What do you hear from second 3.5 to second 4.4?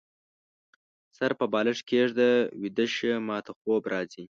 خوب راځي